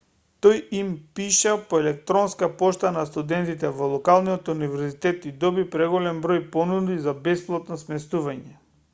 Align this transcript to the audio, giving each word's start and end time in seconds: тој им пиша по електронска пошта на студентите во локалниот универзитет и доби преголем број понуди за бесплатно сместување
тој 0.43 0.59
им 0.75 0.87
пиша 1.17 1.51
по 1.73 1.81
електронска 1.81 2.47
пошта 2.61 2.91
на 2.95 3.03
студентите 3.09 3.69
во 3.81 3.89
локалниот 3.91 4.49
универзитет 4.53 5.27
и 5.33 5.33
доби 5.43 5.65
преголем 5.75 6.23
број 6.23 6.41
понуди 6.55 6.97
за 7.09 7.13
бесплатно 7.29 7.79
сместување 7.83 8.57